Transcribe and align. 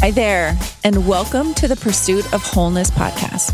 Hi 0.00 0.10
there, 0.10 0.58
and 0.82 1.06
welcome 1.06 1.52
to 1.52 1.68
the 1.68 1.76
Pursuit 1.76 2.24
of 2.32 2.42
Wholeness 2.42 2.90
podcast. 2.90 3.52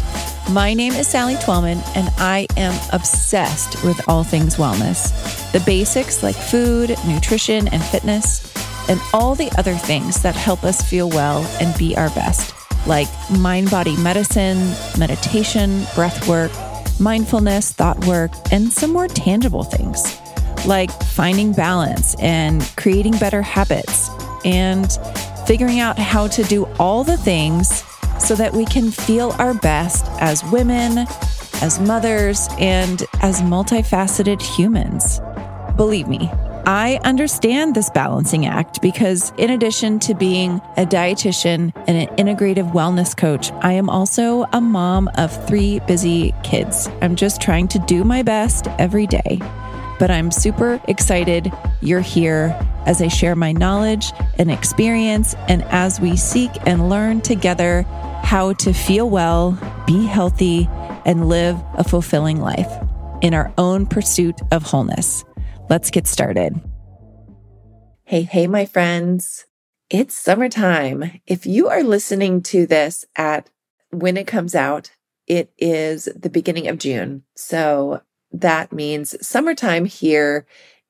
My 0.53 0.75
name 0.75 0.93
is 0.93 1.09
Sally 1.09 1.35
Twelman, 1.35 1.83
and 1.97 2.09
I 2.19 2.47
am 2.57 2.73
obsessed 2.93 3.83
with 3.83 4.01
all 4.09 4.23
things 4.23 4.55
wellness 4.55 5.11
the 5.51 5.59
basics 5.67 6.23
like 6.23 6.37
food, 6.37 6.95
nutrition, 7.05 7.67
and 7.67 7.83
fitness, 7.83 8.55
and 8.89 9.01
all 9.13 9.35
the 9.35 9.51
other 9.59 9.75
things 9.75 10.23
that 10.23 10.37
help 10.37 10.63
us 10.63 10.89
feel 10.89 11.11
well 11.11 11.43
and 11.61 11.77
be 11.77 11.97
our 11.97 12.11
best, 12.11 12.55
like 12.87 13.09
mind 13.41 13.69
body 13.69 13.97
medicine, 13.97 14.73
meditation, 14.97 15.83
breath 15.97 16.29
work, 16.29 16.53
mindfulness, 17.01 17.73
thought 17.73 17.99
work, 18.07 18.31
and 18.53 18.73
some 18.73 18.93
more 18.93 19.09
tangible 19.09 19.65
things 19.65 20.17
like 20.65 20.93
finding 21.03 21.53
balance 21.53 22.15
and 22.21 22.63
creating 22.77 23.19
better 23.19 23.43
habits 23.43 24.09
and 24.45 24.97
figuring 25.47 25.81
out 25.81 25.99
how 25.99 26.27
to 26.29 26.43
do 26.45 26.67
all 26.79 27.05
the 27.05 27.17
things 27.17 27.85
so 28.19 28.35
that 28.35 28.53
we 28.53 28.65
can 28.65 28.91
feel 28.91 29.35
our 29.39 29.55
best 29.55 30.07
as 30.21 30.45
women, 30.45 31.07
as 31.63 31.79
mothers, 31.79 32.49
and 32.59 33.05
as 33.23 33.41
multifaceted 33.43 34.43
humans. 34.43 35.21
Believe 35.77 36.09
me, 36.09 36.31
I 36.67 36.99
understand 37.05 37.75
this 37.75 37.91
balancing 37.91 38.47
act 38.47 38.83
because, 38.83 39.33
in 39.39 39.51
addition 39.51 40.01
to 40.01 40.15
being 40.15 40.61
a 40.77 40.85
dietitian 40.85 41.73
and 41.87 41.97
an 41.97 42.09
integrative 42.17 42.73
wellness 42.73 43.17
coach, 43.17 43.53
I 43.61 43.73
am 43.75 43.89
also 43.89 44.47
a 44.53 44.61
mom 44.61 45.09
of 45.17 45.47
three 45.47 45.79
busy 45.81 46.35
kids. 46.43 46.89
I'm 47.03 47.15
just 47.15 47.41
trying 47.41 47.69
to 47.69 47.79
do 47.81 48.03
my 48.03 48.23
best 48.23 48.67
every 48.79 49.07
day 49.07 49.41
but 49.99 50.11
I'm 50.11 50.31
super 50.31 50.81
excited 50.89 51.53
you're 51.81 52.01
here 52.01 52.59
as 52.87 53.03
I 53.03 53.09
share 53.09 53.37
my 53.37 53.53
knowledge 53.53 54.13
and 54.39 54.51
experience, 54.51 55.35
and 55.49 55.63
as 55.65 56.01
we 56.01 56.17
seek 56.17 56.51
and 56.67 56.89
learn 56.89 57.21
together 57.21 57.83
how 58.23 58.55
to 58.55 58.73
feel 58.73 59.11
well, 59.11 59.59
be 59.87 60.07
healthy, 60.07 60.69
and 61.05 61.29
live 61.29 61.57
a 61.75 61.85
fulfilling 61.85 62.41
life 62.41 62.71
in 63.23 63.35
our 63.35 63.53
own 63.59 63.87
pursuit 63.87 64.41
of 64.51 64.63
wholeness. 64.63 65.25
Let's 65.69 65.91
get 65.91 66.07
started. 66.07 66.61
Hey, 68.05 68.23
hey, 68.23 68.47
my 68.47 68.67
friends. 68.67 69.47
It's 69.89 70.17
summertime. 70.17 71.21
If 71.27 71.47
you 71.47 71.69
are 71.69 71.83
listening 71.83 72.43
to 72.45 72.67
this 72.67 73.05
at 73.17 73.51
when 73.91 74.17
it 74.17 74.27
comes 74.27 74.55
out, 74.55 74.91
it 75.27 75.53
is 75.59 76.09
the 76.17 76.31
beginning 76.31 76.67
of 76.69 76.79
June. 76.79 77.23
So 77.37 78.03
that 78.33 78.73
means 78.73 79.15
summertime 79.27 79.85
here 79.85 80.47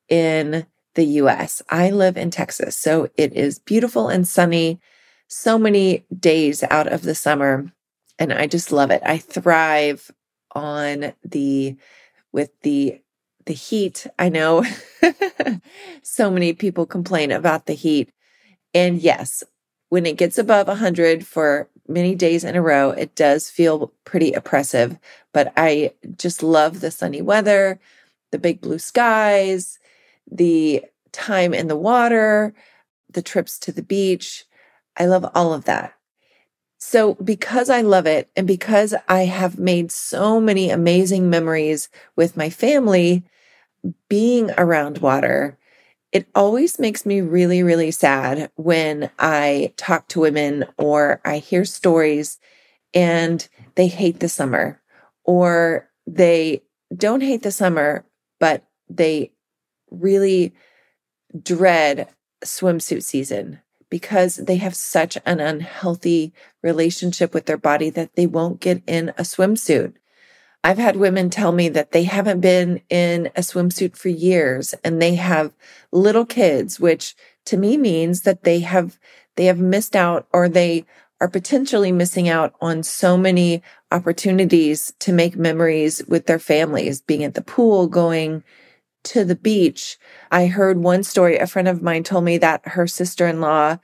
in 0.08 0.66
the 0.96 1.04
US. 1.20 1.62
I 1.70 1.90
live 1.90 2.16
in 2.16 2.30
Texas, 2.30 2.76
so 2.76 3.08
it 3.16 3.32
is 3.34 3.60
beautiful 3.60 4.08
and 4.08 4.26
sunny, 4.26 4.80
so 5.28 5.58
many 5.58 6.04
days 6.18 6.64
out 6.64 6.88
of 6.88 7.02
the 7.02 7.14
summer, 7.14 7.72
and 8.18 8.32
I 8.32 8.48
just 8.48 8.72
love 8.72 8.90
it. 8.90 9.02
I 9.04 9.18
thrive 9.18 10.10
on 10.52 11.12
the 11.24 11.76
with 12.32 12.50
the 12.62 13.00
the 13.44 13.54
heat. 13.54 14.06
I 14.18 14.28
know 14.28 14.64
so 16.02 16.30
many 16.30 16.52
people 16.52 16.84
complain 16.86 17.30
about 17.30 17.66
the 17.66 17.74
heat. 17.74 18.10
And 18.74 19.00
yes, 19.00 19.44
when 19.88 20.04
it 20.04 20.16
gets 20.16 20.36
above 20.38 20.66
100 20.68 21.26
for 21.26 21.68
many 21.88 22.14
days 22.14 22.42
in 22.44 22.56
a 22.56 22.62
row, 22.62 22.90
it 22.90 23.14
does 23.14 23.48
feel 23.48 23.92
pretty 24.04 24.32
oppressive. 24.32 24.98
But 25.32 25.52
I 25.56 25.92
just 26.18 26.42
love 26.42 26.80
the 26.80 26.90
sunny 26.90 27.22
weather, 27.22 27.78
the 28.32 28.38
big 28.38 28.60
blue 28.60 28.80
skies, 28.80 29.78
the 30.30 30.84
time 31.12 31.54
in 31.54 31.68
the 31.68 31.76
water, 31.76 32.54
the 33.10 33.22
trips 33.22 33.58
to 33.60 33.72
the 33.72 33.82
beach. 33.82 34.44
I 34.96 35.06
love 35.06 35.28
all 35.34 35.52
of 35.52 35.64
that. 35.64 35.94
So, 36.78 37.14
because 37.14 37.70
I 37.70 37.80
love 37.80 38.06
it 38.06 38.30
and 38.36 38.46
because 38.46 38.94
I 39.08 39.24
have 39.24 39.58
made 39.58 39.90
so 39.90 40.40
many 40.40 40.70
amazing 40.70 41.30
memories 41.30 41.88
with 42.16 42.36
my 42.36 42.50
family 42.50 43.24
being 44.08 44.50
around 44.58 44.98
water, 44.98 45.58
it 46.12 46.26
always 46.34 46.78
makes 46.78 47.04
me 47.04 47.20
really, 47.20 47.62
really 47.62 47.90
sad 47.90 48.50
when 48.56 49.10
I 49.18 49.72
talk 49.76 50.08
to 50.08 50.20
women 50.20 50.64
or 50.78 51.20
I 51.24 51.38
hear 51.38 51.64
stories 51.64 52.38
and 52.94 53.46
they 53.74 53.88
hate 53.88 54.20
the 54.20 54.28
summer 54.28 54.80
or 55.24 55.90
they 56.06 56.62
don't 56.94 57.22
hate 57.22 57.42
the 57.42 57.50
summer, 57.50 58.04
but 58.38 58.64
they 58.88 59.32
really 60.00 60.54
dread 61.42 62.08
swimsuit 62.44 63.02
season 63.02 63.60
because 63.88 64.36
they 64.36 64.56
have 64.56 64.74
such 64.74 65.16
an 65.24 65.40
unhealthy 65.40 66.32
relationship 66.62 67.32
with 67.32 67.46
their 67.46 67.56
body 67.56 67.90
that 67.90 68.14
they 68.16 68.26
won't 68.26 68.60
get 68.60 68.82
in 68.86 69.10
a 69.10 69.22
swimsuit. 69.22 69.94
I've 70.64 70.78
had 70.78 70.96
women 70.96 71.30
tell 71.30 71.52
me 71.52 71.68
that 71.68 71.92
they 71.92 72.02
haven't 72.02 72.40
been 72.40 72.80
in 72.90 73.26
a 73.36 73.40
swimsuit 73.40 73.96
for 73.96 74.08
years 74.08 74.74
and 74.82 75.00
they 75.00 75.14
have 75.14 75.52
little 75.92 76.26
kids, 76.26 76.80
which 76.80 77.14
to 77.44 77.56
me 77.56 77.76
means 77.76 78.22
that 78.22 78.42
they 78.42 78.60
have, 78.60 78.98
they 79.36 79.44
have 79.44 79.60
missed 79.60 79.94
out 79.94 80.26
or 80.32 80.48
they 80.48 80.84
are 81.20 81.28
potentially 81.28 81.92
missing 81.92 82.28
out 82.28 82.54
on 82.60 82.82
so 82.82 83.16
many 83.16 83.62
opportunities 83.92 84.92
to 84.98 85.12
make 85.12 85.36
memories 85.36 86.02
with 86.08 86.26
their 86.26 86.40
families, 86.40 87.00
being 87.00 87.24
at 87.24 87.34
the 87.34 87.42
pool, 87.42 87.86
going 87.86 88.42
to 89.06 89.24
the 89.24 89.36
beach. 89.36 89.98
I 90.30 90.46
heard 90.46 90.78
one 90.78 91.02
story. 91.02 91.38
A 91.38 91.46
friend 91.46 91.68
of 91.68 91.82
mine 91.82 92.02
told 92.02 92.24
me 92.24 92.38
that 92.38 92.68
her 92.68 92.86
sister 92.86 93.26
in 93.26 93.40
law 93.40 93.78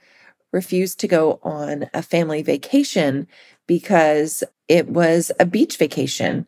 refused 0.51 0.99
to 0.99 1.07
go 1.07 1.39
on 1.43 1.89
a 1.93 2.01
family 2.01 2.41
vacation 2.41 3.27
because 3.65 4.43
it 4.67 4.87
was 4.87 5.31
a 5.39 5.45
beach 5.45 5.77
vacation. 5.77 6.45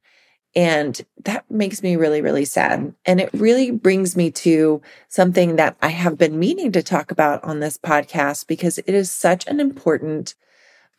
And 0.55 1.01
that 1.23 1.49
makes 1.49 1.83
me 1.83 1.95
really, 1.95 2.21
really 2.21 2.45
sad. 2.45 2.93
And 3.05 3.19
it 3.19 3.29
really 3.33 3.71
brings 3.71 4.15
me 4.15 4.31
to 4.31 4.81
something 5.09 5.57
that 5.57 5.75
I 5.81 5.89
have 5.89 6.17
been 6.17 6.39
meaning 6.39 6.71
to 6.73 6.83
talk 6.83 7.11
about 7.11 7.43
on 7.43 7.59
this 7.59 7.77
podcast 7.77 8.47
because 8.47 8.77
it 8.77 8.89
is 8.89 9.11
such 9.11 9.45
an 9.47 9.59
important 9.59 10.35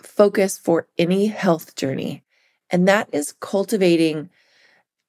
focus 0.02 0.58
for 0.58 0.88
any 0.98 1.26
health 1.26 1.74
journey. 1.74 2.22
And 2.70 2.86
that 2.88 3.08
is 3.12 3.34
cultivating 3.40 4.28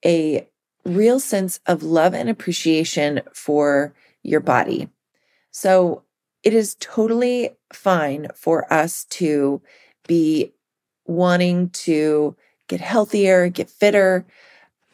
a 0.06 0.48
real 0.88 1.20
sense 1.20 1.60
of 1.66 1.84
love 1.84 2.14
and 2.14 2.30
appreciation 2.30 3.22
for 3.34 3.94
your 4.24 4.40
body. 4.40 4.90
So 5.52 6.04
it 6.44 6.54
is 6.54 6.76
totally 6.80 7.52
fine 7.74 8.28
for 8.36 8.72
us 8.72 9.06
to 9.06 9.62
be 10.08 10.54
wanting 11.06 11.70
to 11.70 12.36
get 12.68 12.82
healthier, 12.82 13.50
get 13.50 13.70
fitter, 13.70 14.26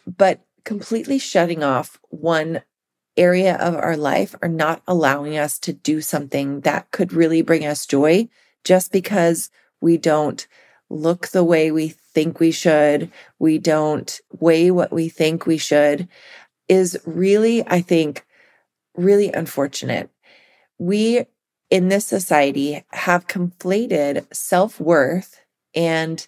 but 0.05 0.41
completely 0.63 1.19
shutting 1.19 1.63
off 1.63 1.99
one 2.09 2.61
area 3.15 3.55
of 3.57 3.75
our 3.75 3.97
life 3.97 4.35
or 4.41 4.49
not 4.49 4.81
allowing 4.87 5.37
us 5.37 5.59
to 5.59 5.73
do 5.73 6.01
something 6.01 6.61
that 6.61 6.89
could 6.91 7.13
really 7.13 7.41
bring 7.41 7.65
us 7.65 7.85
joy 7.85 8.27
just 8.63 8.91
because 8.91 9.51
we 9.81 9.97
don't 9.97 10.47
look 10.93 11.29
the 11.29 11.43
way 11.43 11.71
we 11.71 11.89
think 11.89 12.39
we 12.39 12.51
should, 12.51 13.11
we 13.39 13.57
don't 13.57 14.19
weigh 14.39 14.71
what 14.71 14.91
we 14.91 15.09
think 15.09 15.45
we 15.45 15.57
should, 15.57 16.07
is 16.67 16.99
really, 17.05 17.65
I 17.67 17.81
think, 17.81 18.25
really 18.95 19.31
unfortunate. 19.31 20.09
We 20.77 21.25
in 21.69 21.89
this 21.89 22.05
society 22.05 22.83
have 22.91 23.27
conflated 23.27 24.31
self 24.33 24.79
worth 24.79 25.41
and 25.73 26.25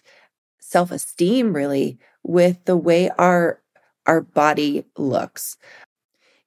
self 0.60 0.90
esteem 0.90 1.52
really 1.54 1.98
with 2.22 2.64
the 2.64 2.76
way 2.76 3.10
our, 3.10 3.60
our 4.06 4.20
body 4.20 4.84
looks. 4.96 5.56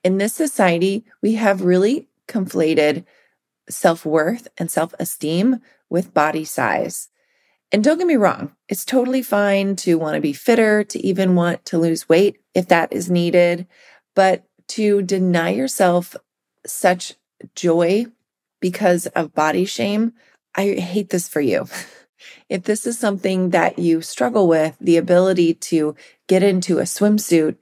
In 0.03 0.17
this 0.17 0.33
society, 0.33 1.05
we 1.21 1.35
have 1.35 1.61
really 1.61 2.07
conflated 2.27 3.05
self 3.69 4.05
worth 4.05 4.47
and 4.57 4.69
self 4.69 4.93
esteem 4.99 5.61
with 5.89 6.13
body 6.13 6.45
size. 6.45 7.08
And 7.71 7.83
don't 7.83 7.99
get 7.99 8.07
me 8.07 8.15
wrong, 8.15 8.55
it's 8.67 8.83
totally 8.83 9.21
fine 9.21 9.75
to 9.77 9.95
want 9.95 10.15
to 10.15 10.21
be 10.21 10.33
fitter, 10.33 10.83
to 10.85 11.05
even 11.05 11.35
want 11.35 11.65
to 11.65 11.77
lose 11.77 12.09
weight 12.09 12.37
if 12.55 12.67
that 12.69 12.91
is 12.91 13.11
needed. 13.11 13.67
But 14.15 14.43
to 14.69 15.01
deny 15.01 15.49
yourself 15.49 16.15
such 16.65 17.13
joy 17.55 18.07
because 18.59 19.05
of 19.07 19.33
body 19.33 19.65
shame, 19.65 20.13
I 20.55 20.73
hate 20.73 21.09
this 21.09 21.29
for 21.29 21.41
you. 21.41 21.67
If 22.49 22.63
this 22.63 22.85
is 22.85 22.99
something 22.99 23.51
that 23.51 23.79
you 23.79 24.01
struggle 24.01 24.47
with, 24.47 24.75
the 24.81 24.97
ability 24.97 25.53
to 25.53 25.95
get 26.27 26.43
into 26.43 26.79
a 26.79 26.83
swimsuit 26.83 27.55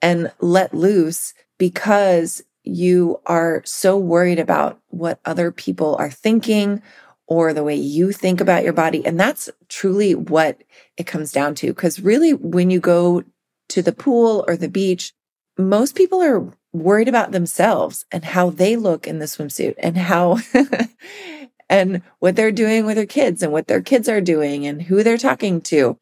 and 0.00 0.30
let 0.40 0.72
loose 0.72 1.34
because 1.58 2.42
you 2.62 3.20
are 3.26 3.62
so 3.64 3.98
worried 3.98 4.38
about 4.38 4.80
what 4.88 5.20
other 5.24 5.50
people 5.50 5.96
are 5.96 6.10
thinking 6.10 6.82
or 7.26 7.52
the 7.52 7.64
way 7.64 7.74
you 7.74 8.12
think 8.12 8.40
about 8.40 8.64
your 8.64 8.72
body. 8.72 9.04
And 9.04 9.18
that's 9.18 9.48
truly 9.68 10.14
what 10.14 10.62
it 10.96 11.06
comes 11.06 11.32
down 11.32 11.54
to. 11.56 11.72
Cause 11.74 12.00
really, 12.00 12.34
when 12.34 12.70
you 12.70 12.80
go 12.80 13.24
to 13.70 13.82
the 13.82 13.92
pool 13.92 14.44
or 14.46 14.56
the 14.56 14.68
beach, 14.68 15.12
most 15.56 15.94
people 15.94 16.22
are 16.22 16.46
worried 16.72 17.08
about 17.08 17.32
themselves 17.32 18.04
and 18.10 18.24
how 18.24 18.50
they 18.50 18.76
look 18.76 19.06
in 19.06 19.20
the 19.20 19.26
swimsuit 19.26 19.74
and 19.78 19.96
how 19.96 20.38
and 21.70 22.02
what 22.18 22.36
they're 22.36 22.52
doing 22.52 22.84
with 22.84 22.96
their 22.96 23.06
kids 23.06 23.42
and 23.42 23.52
what 23.52 23.68
their 23.68 23.80
kids 23.80 24.08
are 24.08 24.20
doing 24.20 24.66
and 24.66 24.82
who 24.82 25.02
they're 25.02 25.16
talking 25.16 25.60
to. 25.60 25.98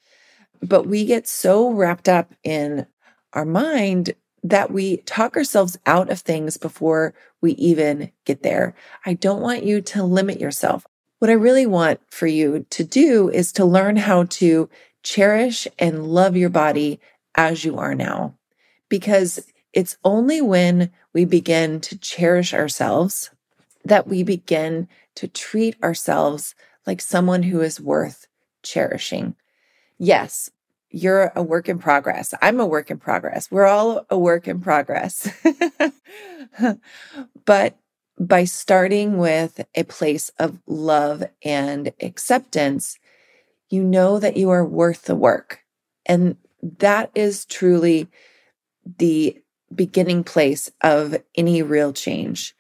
But 0.61 0.87
we 0.87 1.05
get 1.05 1.29
so 1.29 1.71
wrapped 1.71 2.09
up 2.09 2.35
in 2.43 2.87
our 3.33 3.45
mind 3.45 4.15
that 4.43 4.71
we 4.71 4.99
talk 4.99 5.37
ourselves 5.37 5.79
out 5.87 6.11
of 6.11 6.21
things 6.21 6.57
before 6.57 7.15
we 7.41 7.53
even 7.53 8.11
get 8.25 8.43
there. 8.43 8.75
I 9.07 9.15
don't 9.15 9.41
want 9.41 9.63
you 9.63 9.81
to 9.81 10.03
limit 10.03 10.41
yourself. 10.41 10.85
What 11.23 11.31
I 11.31 11.35
really 11.35 11.67
want 11.67 12.01
for 12.11 12.27
you 12.27 12.67
to 12.71 12.83
do 12.83 13.29
is 13.29 13.53
to 13.53 13.65
learn 13.65 13.95
how 13.95 14.25
to 14.25 14.69
cherish 15.05 15.69
and 15.79 16.09
love 16.09 16.37
your 16.37 16.49
body 16.49 16.99
as 17.37 17.65
you 17.65 17.79
are 17.79 17.95
now. 17.95 18.35
Because 18.89 19.39
it's 19.73 19.97
only 20.03 20.43
when 20.43 20.91
we 21.13 21.25
begin 21.25 21.81
to 21.83 21.97
cherish 21.97 22.53
ourselves 22.53 23.31
that 23.85 24.09
we 24.09 24.25
begin 24.25 24.89
to 25.15 25.29
treat 25.29 25.81
ourselves 25.81 26.57
like 26.89 27.01
someone 27.01 27.45
who 27.45 27.61
is 27.61 27.81
worth 27.81 28.27
cherishing. 28.65 29.37
Yes, 29.99 30.51
you're 30.91 31.31
a 31.37 31.43
work 31.45 31.69
in 31.69 31.79
progress. 31.79 32.35
I'm 32.43 32.59
a 32.59 32.67
work 32.67 32.91
in 32.91 32.99
progress. 32.99 33.49
We're 33.49 33.69
all 33.69 34.05
a 34.11 34.19
work 34.19 34.49
in 34.49 34.61
progress. 34.61 35.33
but 37.45 37.79
by 38.23 38.45
starting 38.45 39.19
with 39.19 39.65
a 39.75 39.83
place 39.83 40.31
of 40.39 40.61
love 40.67 41.25
and 41.45 41.93
acceptance, 42.01 42.99
you 43.69 43.83
know 43.83 44.19
that 44.21 44.37
you 44.37 44.51
are 44.51 44.65
worth 44.65 45.03
the 45.03 45.17
work. 45.17 45.61
And 46.07 46.37
that 46.79 47.11
is 47.15 47.45
truly 47.45 48.09
the 48.99 49.37
beginning 49.75 50.23
place 50.25 50.71
of 50.83 51.17
any 51.37 51.63
real 51.63 51.93
change. 51.93 52.55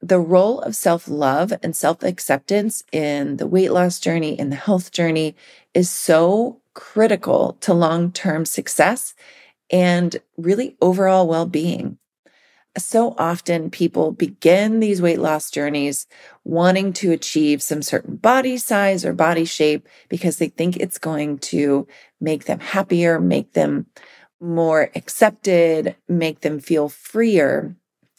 The 0.00 0.18
role 0.20 0.60
of 0.60 0.74
self 0.76 1.08
love 1.08 1.52
and 1.62 1.76
self 1.76 2.02
acceptance 2.02 2.82
in 2.92 3.36
the 3.36 3.46
weight 3.46 3.72
loss 3.72 4.00
journey, 4.00 4.38
in 4.38 4.50
the 4.50 4.56
health 4.56 4.90
journey, 4.90 5.36
is 5.72 5.88
so 5.88 6.60
critical 6.74 7.56
to 7.60 7.72
long 7.72 8.12
term 8.12 8.44
success 8.44 9.14
and 9.70 10.16
really 10.36 10.76
overall 10.80 11.28
well 11.28 11.46
being. 11.46 11.98
So 12.78 13.14
often 13.16 13.70
people 13.70 14.12
begin 14.12 14.80
these 14.80 15.00
weight 15.00 15.18
loss 15.18 15.50
journeys 15.50 16.06
wanting 16.44 16.92
to 16.94 17.12
achieve 17.12 17.62
some 17.62 17.80
certain 17.82 18.16
body 18.16 18.58
size 18.58 19.04
or 19.04 19.12
body 19.12 19.44
shape 19.46 19.88
because 20.08 20.36
they 20.36 20.48
think 20.48 20.76
it's 20.76 20.98
going 20.98 21.38
to 21.38 21.86
make 22.20 22.44
them 22.44 22.60
happier, 22.60 23.18
make 23.18 23.52
them 23.54 23.86
more 24.40 24.90
accepted, 24.94 25.96
make 26.08 26.40
them 26.40 26.60
feel 26.60 26.88
freer. 26.88 27.74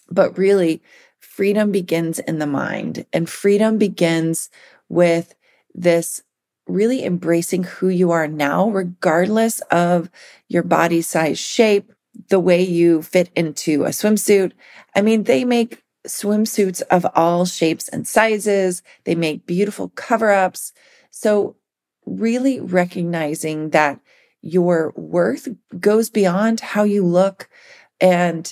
But 0.10 0.38
really, 0.38 0.82
freedom 1.20 1.72
begins 1.72 2.18
in 2.20 2.40
the 2.40 2.48
mind 2.48 3.06
and 3.14 3.30
freedom 3.30 3.78
begins 3.78 4.50
with 4.90 5.36
this 5.76 6.24
really 6.68 7.06
embracing 7.06 7.64
who 7.64 7.90
you 7.90 8.12
are 8.12 8.28
now, 8.28 8.70
regardless 8.70 9.60
of 9.72 10.10
your 10.48 10.64
body 10.64 11.02
size 11.02 11.40
shape, 11.40 11.94
the 12.30 12.40
way 12.40 12.64
you 12.64 13.02
fit 13.02 13.30
into 13.36 13.86
a 13.86 13.90
swimsuit. 13.90 14.54
I 14.96 15.02
mean, 15.02 15.24
they 15.24 15.46
make 15.46 15.84
swimsuits 16.08 16.82
of 16.84 17.06
all 17.16 17.46
shapes 17.46 17.88
and 17.90 18.08
sizes. 18.08 18.82
They 19.04 19.16
make 19.16 19.46
beautiful 19.46 19.90
cover 19.90 20.32
ups. 20.32 20.74
So 21.12 21.56
really 22.06 22.60
recognizing 22.60 23.72
that 23.72 24.00
your 24.42 24.94
worth 24.96 25.48
goes 25.80 26.10
beyond 26.10 26.60
how 26.62 26.84
you 26.84 27.06
look 27.06 27.50
and 28.00 28.52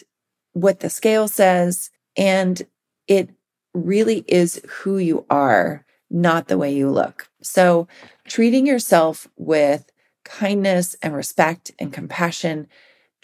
what 0.54 0.80
the 0.80 0.90
scale 0.90 1.28
says. 1.28 1.92
And 2.18 2.62
it 3.08 3.30
really 3.74 4.24
is 4.28 4.62
who 4.68 4.98
you 4.98 5.26
are, 5.30 5.86
not 6.10 6.48
the 6.48 6.58
way 6.58 6.74
you 6.74 6.90
look. 6.90 7.30
So 7.42 7.88
treating 8.28 8.66
yourself 8.66 9.28
with 9.38 9.92
kindness 10.24 10.96
and 11.02 11.14
respect 11.14 11.72
and 11.78 11.94
compassion 11.94 12.68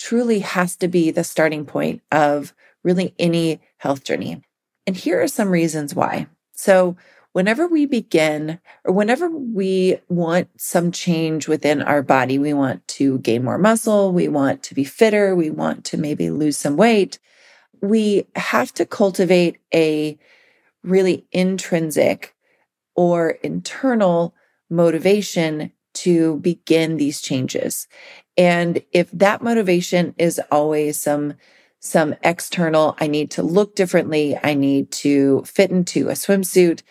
truly 0.02 0.40
has 0.40 0.76
to 0.78 0.88
be 0.88 1.12
the 1.12 1.24
starting 1.24 1.66
point 1.66 2.02
of 2.12 2.54
really 2.84 3.14
any 3.20 3.62
health 3.78 4.04
journey. 4.04 4.42
And 4.88 4.98
here 4.98 5.22
are 5.22 5.28
some 5.28 5.50
reasons 5.50 5.94
why. 5.94 6.28
So 6.54 6.98
whenever 7.34 7.68
we 7.68 7.86
begin 7.86 8.60
or 8.84 8.94
whenever 8.94 9.30
we 9.30 10.00
want 10.10 10.50
some 10.60 10.92
change 10.92 11.48
within 11.48 11.84
our 11.84 12.02
body, 12.02 12.40
we 12.40 12.52
want 12.52 12.86
to 12.88 13.20
gain 13.20 13.44
more 13.44 13.60
muscle, 13.60 14.12
we 14.12 14.28
want 14.28 14.64
to 14.64 14.74
be 14.74 14.84
fitter, 14.84 15.36
we 15.36 15.52
want 15.52 15.86
to 15.86 15.98
maybe 15.98 16.32
lose 16.32 16.58
some 16.58 16.78
weight, 16.78 17.20
we 17.80 18.26
have 18.36 18.74
to 18.74 18.86
cultivate 18.86 19.60
a 19.74 20.18
really 20.84 21.26
intrinsic 21.32 22.36
or 22.96 23.30
internal 23.44 24.34
motivation 24.68 25.72
to 25.94 26.38
begin 26.38 26.98
these 26.98 27.22
changes. 27.22 27.88
And 28.38 28.82
if 28.92 29.12
that 29.12 29.42
motivation 29.42 30.16
is 30.18 30.42
always 30.52 31.00
some 31.00 31.36
some 31.84 32.14
external, 32.24 32.96
I 33.00 33.08
need 33.08 33.32
to 33.32 33.44
look 33.44 33.76
differently, 33.76 34.38
I 34.42 34.54
need 34.54 34.92
to 34.92 35.42
fit 35.46 35.72
into 35.72 36.10
a 36.10 36.14
swimsuit, 36.14 36.84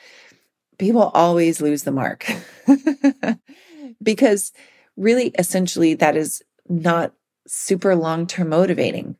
people 0.78 1.12
always 1.14 1.60
lose 1.60 1.84
the 1.84 1.92
mark. 1.92 2.28
because 4.02 4.52
really 4.96 5.28
essentially 5.38 5.94
that 5.94 6.16
is 6.16 6.42
not 6.68 7.12
super 7.46 7.94
long-term 7.94 8.48
motivating. 8.48 9.16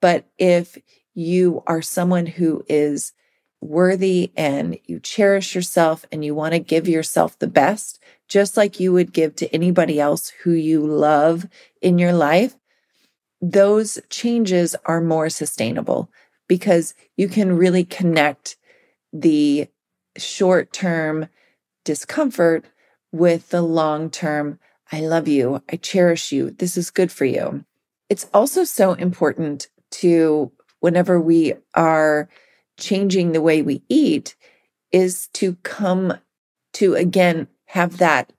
But 0.00 0.26
if 0.38 0.76
you 1.14 1.62
are 1.68 1.82
someone 1.82 2.26
who 2.26 2.64
is 2.68 3.12
worthy 3.60 4.32
and 4.36 4.78
you 4.86 4.98
cherish 4.98 5.54
yourself 5.54 6.04
and 6.10 6.24
you 6.24 6.34
want 6.34 6.52
to 6.52 6.58
give 6.58 6.88
yourself 6.88 7.38
the 7.38 7.46
best, 7.46 8.02
just 8.32 8.56
like 8.56 8.80
you 8.80 8.94
would 8.94 9.12
give 9.12 9.36
to 9.36 9.54
anybody 9.54 10.00
else 10.00 10.30
who 10.42 10.52
you 10.52 10.80
love 10.86 11.46
in 11.82 11.98
your 11.98 12.14
life, 12.14 12.56
those 13.42 13.98
changes 14.08 14.74
are 14.86 15.02
more 15.02 15.28
sustainable 15.28 16.10
because 16.48 16.94
you 17.14 17.28
can 17.28 17.54
really 17.54 17.84
connect 17.84 18.56
the 19.12 19.68
short 20.16 20.72
term 20.72 21.28
discomfort 21.84 22.64
with 23.12 23.50
the 23.50 23.60
long 23.60 24.08
term, 24.08 24.58
I 24.90 25.00
love 25.00 25.28
you, 25.28 25.62
I 25.70 25.76
cherish 25.76 26.32
you, 26.32 26.52
this 26.52 26.78
is 26.78 26.90
good 26.90 27.12
for 27.12 27.26
you. 27.26 27.66
It's 28.08 28.30
also 28.32 28.64
so 28.64 28.94
important 28.94 29.68
to, 30.00 30.50
whenever 30.80 31.20
we 31.20 31.52
are 31.74 32.30
changing 32.78 33.32
the 33.32 33.42
way 33.42 33.60
we 33.60 33.82
eat 33.90 34.36
is 34.90 35.28
to 35.34 35.56
come 35.56 36.14
to 36.72 36.94
again 36.94 37.46
have 37.72 37.96
that 37.96 38.30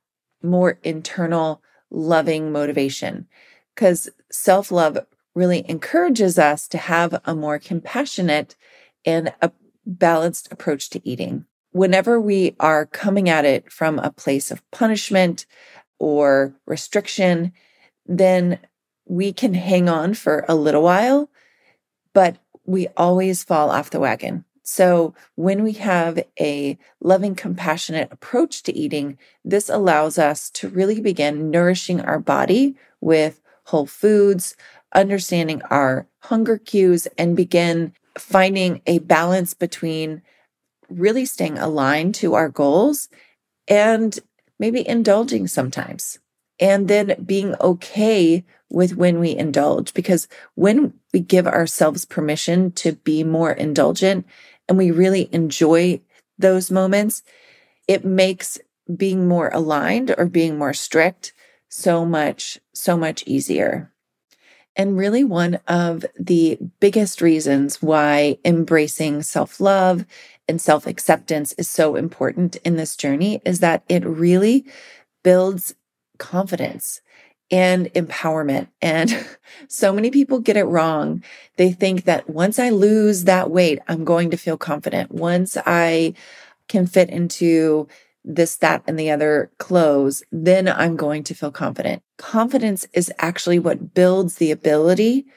more 0.44 0.78
internal 0.84 1.60
loving 1.90 2.52
motivation 2.52 3.28
because 3.74 4.08
self 4.32 4.72
love 4.72 4.96
really 5.34 5.68
encourages 5.68 6.38
us 6.38 6.68
to 6.68 6.78
have 6.78 7.20
a 7.26 7.34
more 7.34 7.58
compassionate 7.58 8.56
and 9.04 9.34
a 9.42 9.52
balanced 9.88 10.52
approach 10.52 10.88
to 10.92 11.02
eating. 11.04 11.46
Whenever 11.72 12.22
we 12.22 12.56
are 12.60 12.86
coming 12.86 13.28
at 13.28 13.44
it 13.44 13.72
from 13.72 13.98
a 13.98 14.12
place 14.12 14.52
of 14.52 14.70
punishment 14.70 15.48
or 15.98 16.54
restriction, 16.68 17.54
then 18.06 18.60
we 19.08 19.34
can 19.34 19.56
hang 19.56 19.90
on 19.90 20.14
for 20.14 20.46
a 20.48 20.54
little 20.54 20.84
while, 20.84 21.28
but 22.14 22.38
we 22.68 22.88
always 22.96 23.44
fall 23.44 23.72
off 23.72 23.90
the 23.90 24.00
wagon. 24.00 24.46
So 24.64 25.14
when 25.36 25.62
we 25.62 25.74
have 25.74 26.24
a 26.40 26.78
loving, 27.02 27.36
compassionate 27.36 28.12
approach 28.12 28.64
to 28.64 28.76
eating, 28.76 29.18
this 29.44 29.70
allows 29.70 30.18
us 30.18 30.50
to 30.52 30.70
really 30.70 31.02
begin 31.02 31.52
nourishing 31.52 32.00
our 32.02 32.20
body 32.20 32.76
with 33.02 33.42
whole 33.66 33.86
foods, 33.86 34.56
understanding 34.96 35.62
our 35.64 36.08
hunger 36.20 36.58
cues, 36.58 37.08
and 37.18 37.36
begin 37.36 37.94
finding 38.18 38.82
a 38.88 39.00
balance 39.00 39.54
between 39.54 40.22
really 40.90 41.26
staying 41.26 41.58
aligned 41.58 42.16
to 42.16 42.34
our 42.34 42.50
goals 42.50 43.10
and 43.68 44.20
maybe 44.60 44.88
indulging 44.88 45.48
sometimes. 45.48 46.20
And 46.60 46.88
then 46.88 47.22
being 47.26 47.56
okay 47.60 48.46
with 48.70 48.96
when 48.96 49.20
we 49.20 49.36
indulge. 49.36 49.94
Because 49.94 50.28
when 50.56 50.94
we 51.14 51.20
give 51.20 51.48
ourselves 51.48 52.06
permission 52.06 52.72
to 52.74 52.94
be 52.94 53.24
more 53.24 53.52
indulgent 53.52 54.26
and 54.68 54.78
we 54.78 54.92
really 54.92 55.30
enjoy 55.32 56.02
those 56.38 56.72
moments, 56.72 57.24
it 57.88 58.06
makes 58.06 58.60
being 58.96 59.28
more 59.28 59.50
aligned 59.54 60.14
or 60.18 60.26
being 60.26 60.58
more 60.58 60.74
strict 60.74 61.34
so 61.70 62.06
much, 62.06 62.60
so 62.74 62.98
much 62.98 63.24
easier. 63.26 63.92
And 64.76 64.98
really, 64.98 65.24
one 65.24 65.60
of 65.68 66.06
the 66.20 66.58
biggest 66.80 67.22
reasons 67.22 67.82
why 67.82 68.38
embracing 68.44 69.22
self 69.22 69.60
love 69.60 70.06
and 70.48 70.60
self 70.60 70.88
acceptance 70.88 71.54
is 71.54 71.70
so 71.70 71.96
important 71.96 72.56
in 72.58 72.76
this 72.76 72.96
journey 72.96 73.42
is 73.46 73.60
that 73.60 73.84
it 73.88 74.06
really 74.06 74.66
builds 75.24 75.76
confidence 76.18 77.02
and 77.54 77.86
empowerment. 77.94 78.68
And 78.82 79.28
so 79.68 79.94
many 79.94 80.10
people 80.10 80.40
get 80.40 80.58
it 80.58 80.64
wrong. 80.64 81.24
They 81.58 81.72
think 81.72 82.06
that 82.06 82.28
once 82.28 82.58
I 82.58 82.72
lose 82.72 83.26
that 83.26 83.52
weight, 83.52 83.78
I'm 83.88 84.04
going 84.04 84.32
to 84.32 84.38
feel 84.38 84.58
confident. 84.58 85.12
Once 85.12 85.56
I 85.68 86.16
can 86.68 86.88
fit 86.88 87.12
into 87.12 87.88
this, 88.26 88.56
that, 88.58 88.84
and 88.88 88.98
the 88.98 89.12
other 89.12 89.52
clothes, 89.60 90.24
then 90.32 90.68
I'm 90.68 90.96
going 90.96 91.24
to 91.26 91.36
feel 91.36 91.52
confident. 91.52 92.02
Confidence 92.18 92.88
is 92.94 93.14
actually 93.20 93.60
what 93.60 93.94
builds 93.94 94.36
the 94.36 94.50
ability 94.50 95.28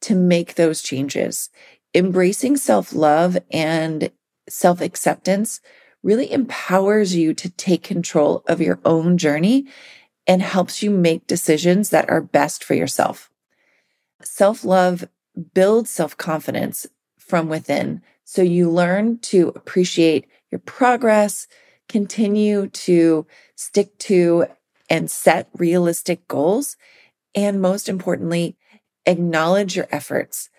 to 0.00 0.16
make 0.16 0.56
those 0.56 0.82
changes. 0.82 1.48
Embracing 1.94 2.56
self 2.56 2.92
love 2.92 3.38
and 3.52 4.10
self 4.48 4.80
acceptance 4.80 5.60
really 6.02 6.32
empowers 6.32 7.14
you 7.14 7.34
to 7.34 7.50
take 7.50 7.84
control 7.84 8.42
of 8.48 8.60
your 8.60 8.80
own 8.84 9.16
journey 9.16 9.66
and 10.26 10.42
helps 10.42 10.82
you 10.82 10.90
make 10.90 11.26
decisions 11.26 11.90
that 11.90 12.08
are 12.08 12.20
best 12.20 12.62
for 12.64 12.74
yourself. 12.74 13.30
Self 14.22 14.64
love 14.64 15.08
builds 15.54 15.90
self 15.90 16.16
confidence 16.16 16.86
from 17.18 17.48
within. 17.48 18.02
So 18.24 18.42
you 18.42 18.70
learn 18.70 19.18
to 19.20 19.48
appreciate 19.48 20.26
your 20.50 20.60
progress, 20.60 21.48
continue 21.88 22.68
to 22.68 23.26
stick 23.56 23.98
to 23.98 24.46
and 24.88 25.10
set 25.10 25.48
realistic 25.54 26.28
goals. 26.28 26.76
And 27.34 27.60
most 27.60 27.88
importantly, 27.88 28.56
acknowledge 29.06 29.76
your 29.76 29.88
efforts. 29.90 30.50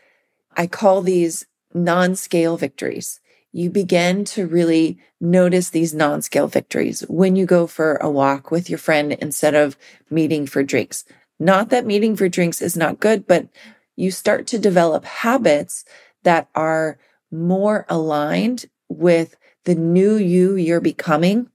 I 0.55 0.67
call 0.67 1.01
these 1.01 1.45
non 1.73 2.15
scale 2.15 2.57
victories. 2.57 3.19
You 3.55 3.69
begin 3.69 4.25
to 4.25 4.47
really 4.47 4.97
notice 5.21 5.69
these 5.69 5.93
non 5.93 6.23
scale 6.23 6.47
victories 6.47 7.01
when 7.01 7.35
you 7.35 7.45
go 7.45 7.67
for 7.67 7.95
a 7.97 8.09
walk 8.09 8.49
with 8.49 8.67
your 8.67 8.79
friend 8.79 9.13
instead 9.13 9.53
of 9.53 9.77
meeting 10.09 10.47
for 10.47 10.63
drinks. 10.63 11.05
Not 11.39 11.69
that 11.69 11.85
meeting 11.85 12.15
for 12.15 12.27
drinks 12.27 12.63
is 12.63 12.75
not 12.75 12.99
good, 12.99 13.27
but 13.27 13.47
you 13.95 14.09
start 14.09 14.47
to 14.47 14.57
develop 14.57 15.05
habits 15.05 15.85
that 16.23 16.49
are 16.55 16.97
more 17.31 17.85
aligned 17.89 18.65
with 18.89 19.37
the 19.65 19.75
new 19.75 20.15
you 20.15 20.55
you're 20.55 20.81
becoming, 20.81 21.47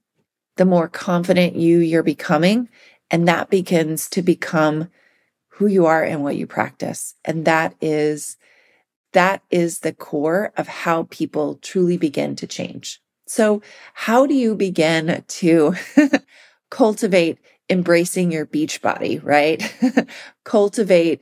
the 0.55 0.65
more 0.65 0.87
confident 0.87 1.57
you 1.57 1.79
you're 1.79 2.01
becoming. 2.01 2.69
And 3.11 3.27
that 3.27 3.49
begins 3.49 4.09
to 4.11 4.21
become 4.21 4.89
who 5.49 5.67
you 5.67 5.85
are 5.85 6.03
and 6.03 6.23
what 6.23 6.37
you 6.37 6.47
practice. 6.47 7.15
And 7.25 7.43
that 7.43 7.75
is, 7.81 8.37
that 9.13 9.41
is 9.49 9.79
the 9.79 9.93
core 9.93 10.53
of 10.57 10.67
how 10.67 11.03
people 11.09 11.55
truly 11.61 11.97
begin 11.97 12.35
to 12.37 12.47
change. 12.47 13.01
So 13.27 13.61
how 13.93 14.25
do 14.25 14.33
you 14.33 14.55
begin 14.55 15.23
to 15.27 15.75
cultivate 16.69 17.37
embracing 17.69 18.31
your 18.31 18.45
beach 18.45 18.81
body, 18.81 19.19
right? 19.19 19.73
cultivate 20.43 21.21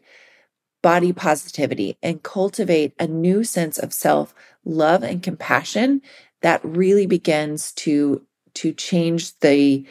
body 0.81 1.11
positivity 1.11 1.97
and 2.01 2.23
cultivate 2.23 2.93
a 2.99 3.07
new 3.07 3.43
sense 3.43 3.77
of 3.77 3.93
self 3.93 4.33
love 4.63 5.03
and 5.03 5.23
compassion 5.23 6.01
that 6.41 6.63
really 6.63 7.05
begins 7.05 7.71
to 7.73 8.25
to 8.53 8.73
change 8.73 9.37
the 9.39 9.85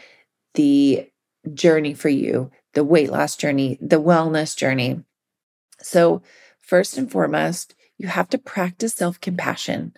the 0.54 1.08
journey 1.52 1.92
for 1.92 2.08
you 2.08 2.50
the 2.76 2.84
weight 2.84 3.10
loss 3.10 3.36
journey, 3.36 3.78
the 3.80 4.00
wellness 4.00 4.54
journey. 4.54 5.02
So, 5.80 6.22
first 6.60 6.98
and 6.98 7.10
foremost, 7.10 7.74
you 7.98 8.08
have 8.08 8.28
to 8.30 8.38
practice 8.38 8.94
self 8.94 9.20
compassion. 9.20 9.94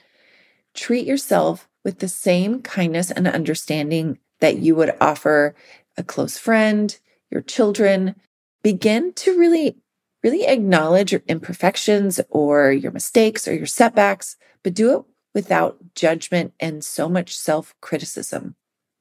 Treat 0.75 1.07
yourself 1.07 1.69
with 1.85 1.99
the 1.99 2.09
same 2.09 2.63
kindness 2.63 3.11
and 3.11 3.27
understanding 3.27 4.19
that 4.41 4.59
you 4.59 4.75
would 4.77 4.97
offer 5.01 5.55
a 5.97 6.03
close 6.03 6.39
friend, 6.39 6.99
your 7.31 7.43
children. 7.43 8.15
Begin 8.63 9.13
to 9.15 9.39
really, 9.39 9.77
really 10.23 10.47
acknowledge 10.47 11.13
your 11.13 11.23
imperfections 11.29 12.21
or 12.31 12.73
your 12.73 12.93
mistakes 12.93 13.49
or 13.49 13.55
your 13.55 13.67
setbacks, 13.67 14.37
but 14.63 14.75
do 14.75 14.99
it 14.99 15.05
without 15.35 15.79
judgment 15.95 16.53
and 16.61 16.85
so 16.85 17.09
much 17.09 17.37
self 17.37 17.75
criticism. 17.81 18.55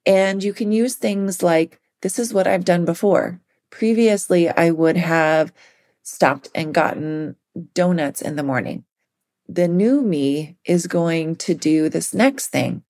And 0.05 0.43
you 0.43 0.53
can 0.53 0.71
use 0.71 0.95
things 0.95 1.43
like, 1.43 1.79
this 2.01 2.17
is 2.17 2.33
what 2.33 2.47
I've 2.47 2.65
done 2.65 2.85
before. 2.85 3.41
Previously, 3.69 4.49
I 4.49 4.71
would 4.71 4.97
have 4.97 5.51
stopped 6.03 6.49
and 6.55 6.73
gotten 6.73 7.35
donuts 7.73 8.21
in 8.21 8.35
the 8.35 8.43
morning. 8.43 8.85
The 9.47 9.67
new 9.67 10.01
me 10.01 10.57
is 10.65 10.87
going 10.87 11.37
to 11.37 11.53
do 11.53 11.89
this 11.89 12.13
next 12.13 12.47
thing. 12.47 12.83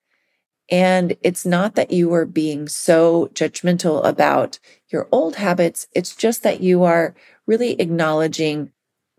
And 0.70 1.16
it's 1.22 1.46
not 1.46 1.76
that 1.76 1.92
you 1.92 2.14
are 2.14 2.26
being 2.26 2.68
so 2.68 3.30
judgmental 3.34 4.06
about 4.06 4.60
your 4.90 5.08
old 5.12 5.38
habits. 5.38 5.88
It's 5.94 6.16
just 6.16 6.44
that 6.44 6.60
you 6.60 6.84
are 6.84 7.16
really 7.46 7.80
acknowledging 7.80 8.72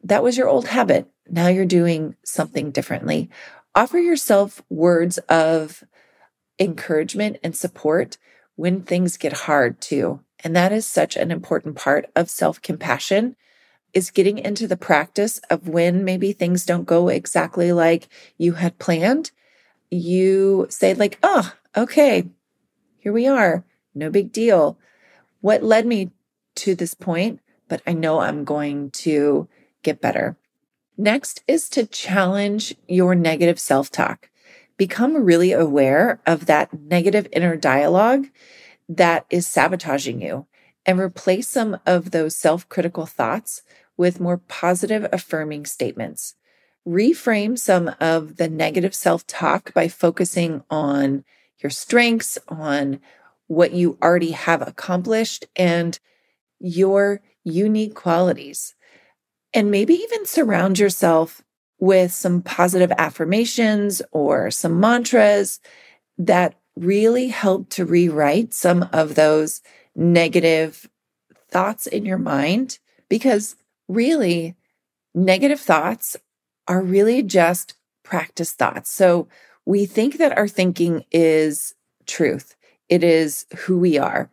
that 0.04 0.23
was 0.23 0.37
your 0.37 0.49
old 0.49 0.68
habit. 0.68 1.09
Now 1.28 1.49
you're 1.49 1.64
doing 1.64 2.16
something 2.25 2.71
differently. 2.71 3.30
Offer 3.75 3.99
yourself 3.99 4.62
words 4.68 5.18
of 5.28 5.85
encouragement 6.59 7.38
and 7.42 7.57
support 7.57 8.18
when 8.57 8.83
things 8.83 9.16
get 9.16 9.33
hard 9.33 9.80
too. 9.80 10.21
And 10.45 10.54
that 10.54 10.73
is 10.73 10.87
such 10.87 11.16
an 11.16 11.30
important 11.30 11.76
part 11.76 12.11
of 12.14 12.30
self 12.30 12.61
compassion 12.61 13.37
is 13.95 14.11
getting 14.11 14.38
into 14.38 14.66
the 14.66 14.76
practice 14.76 15.40
of 15.50 15.68
when 15.68 16.04
maybe 16.04 16.33
things 16.33 16.64
don't 16.64 16.85
go 16.85 17.09
exactly 17.09 17.73
like 17.73 18.09
you 18.37 18.52
had 18.54 18.78
planned. 18.78 19.30
You 19.90 20.66
say 20.71 20.95
like, 20.95 21.18
oh, 21.23 21.52
okay, 21.76 22.28
here 22.99 23.12
we 23.12 23.26
are. 23.26 23.64
No 23.95 24.11
big 24.11 24.33
deal. 24.33 24.78
What 25.40 25.62
led 25.62 25.87
me 25.87 26.11
to 26.57 26.75
this 26.75 26.95
point? 26.95 27.40
But 27.68 27.83
I 27.87 27.92
know 27.92 28.21
I'm 28.21 28.45
going 28.45 28.90
to 28.90 29.49
get 29.83 30.00
better. 30.00 30.37
Next 30.97 31.42
is 31.47 31.68
to 31.71 31.87
challenge 31.87 32.75
your 32.87 33.14
negative 33.14 33.59
self 33.59 33.90
talk. 33.90 34.30
Become 34.76 35.25
really 35.25 35.52
aware 35.52 36.21
of 36.26 36.47
that 36.47 36.73
negative 36.73 37.28
inner 37.33 37.57
dialogue 37.57 38.26
that 38.88 39.26
is 39.30 39.47
sabotaging 39.47 40.21
you 40.21 40.47
and 40.88 40.99
replace 40.99 41.47
some 41.47 41.78
of 41.85 42.12
those 42.12 42.35
self 42.35 42.66
critical 42.71 43.04
thoughts 43.04 43.61
with 43.99 44.21
more 44.21 44.38
positive, 44.38 45.07
affirming 45.12 45.66
statements. 45.66 46.35
Reframe 46.88 47.59
some 47.59 47.95
of 48.00 48.37
the 48.37 48.49
negative 48.49 48.95
self 48.95 49.26
talk 49.26 49.75
by 49.75 49.87
focusing 49.87 50.64
on 50.71 51.25
your 51.59 51.68
strengths, 51.68 52.38
on 52.49 53.00
what 53.49 53.73
you 53.73 53.99
already 54.02 54.30
have 54.30 54.66
accomplished, 54.66 55.45
and 55.54 55.99
your 56.59 57.21
unique 57.45 57.95
qualities. 57.95 58.75
And 59.52 59.71
maybe 59.71 59.92
even 59.92 60.25
surround 60.25 60.78
yourself 60.78 61.42
with 61.78 62.12
some 62.12 62.40
positive 62.40 62.92
affirmations 62.97 64.00
or 64.11 64.50
some 64.50 64.80
mantras 64.80 65.61
that 66.16 66.54
really 66.76 67.28
help 67.28 67.68
to 67.71 67.85
rewrite 67.85 68.54
some 68.54 68.88
of 68.92 69.16
those 69.16 69.61
negative 69.99 70.88
thoughts 71.50 71.87
in 71.87 72.07
your 72.07 72.19
mind 72.19 72.78
because 73.09 73.57
really 73.88 74.55
negative 75.14 75.61
thoughts 75.61 76.17
are 76.69 76.81
really 76.81 77.23
just 77.23 77.75
practice 78.05 78.52
thoughts. 78.52 78.90
So 78.90 79.28
we 79.67 79.87
think 79.87 80.19
that 80.19 80.37
our 80.38 80.47
thinking 80.47 81.05
is 81.11 81.75
truth. 82.07 82.55
It 82.88 83.02
is 83.02 83.45
who 83.57 83.78
we 83.78 83.99
are. 83.99 84.31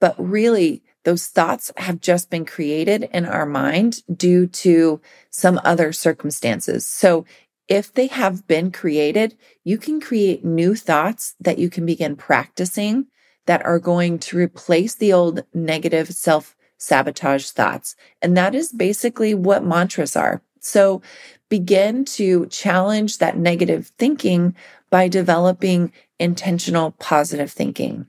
But 0.00 0.14
really, 0.18 0.82
those 1.04 1.26
thoughts 1.26 1.72
have 1.76 2.00
just 2.00 2.30
been 2.30 2.44
created 2.44 3.08
in 3.12 3.26
our 3.26 3.46
mind 3.46 4.02
due 4.14 4.46
to 4.46 5.00
some 5.30 5.60
other 5.64 5.92
circumstances. 5.92 6.86
So 6.86 7.24
if 7.66 7.92
they 7.92 8.06
have 8.06 8.46
been 8.46 8.70
created, 8.70 9.36
you 9.64 9.78
can 9.78 10.00
create 10.00 10.44
new 10.44 10.74
thoughts 10.74 11.34
that 11.40 11.58
you 11.58 11.68
can 11.68 11.84
begin 11.84 12.14
practicing 12.14 13.06
that 13.48 13.64
are 13.64 13.78
going 13.78 14.18
to 14.18 14.36
replace 14.36 14.94
the 14.94 15.10
old 15.10 15.42
negative 15.54 16.08
self 16.08 16.54
sabotage 16.76 17.48
thoughts. 17.48 17.96
And 18.20 18.36
that 18.36 18.54
is 18.54 18.70
basically 18.70 19.34
what 19.34 19.64
mantras 19.64 20.14
are. 20.16 20.42
So 20.60 21.00
begin 21.48 22.04
to 22.04 22.44
challenge 22.48 23.18
that 23.18 23.38
negative 23.38 23.90
thinking 23.98 24.54
by 24.90 25.08
developing 25.08 25.92
intentional 26.18 26.90
positive 26.92 27.50
thinking. 27.50 28.06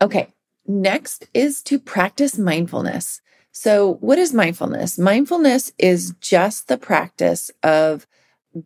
Okay. 0.00 0.28
Next 0.66 1.28
is 1.32 1.62
to 1.62 1.78
practice 1.78 2.36
mindfulness. 2.36 3.20
So 3.52 3.94
what 4.00 4.18
is 4.18 4.32
mindfulness? 4.32 4.98
Mindfulness 4.98 5.72
is 5.78 6.14
just 6.20 6.66
the 6.66 6.76
practice 6.76 7.52
of 7.62 8.08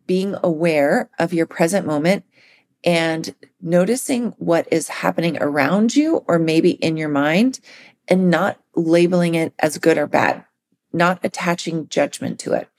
being 0.07 0.35
aware 0.41 1.11
of 1.19 1.31
your 1.31 1.45
present 1.45 1.85
moment 1.85 2.25
and 2.87 3.35
noticing 3.61 4.33
what 4.37 4.65
is 4.71 4.87
happening 4.87 5.37
around 5.41 5.93
you 5.93 6.23
or 6.25 6.39
maybe 6.39 6.71
in 6.71 6.95
your 6.95 7.09
mind 7.09 7.59
and 8.07 8.31
not 8.31 8.57
labeling 8.75 9.35
it 9.35 9.53
as 9.59 9.77
good 9.77 9.97
or 9.97 10.07
bad, 10.07 10.45
not 10.93 11.19
attaching 11.21 11.89
judgment 11.89 12.39
to 12.39 12.53
it. 12.53 12.69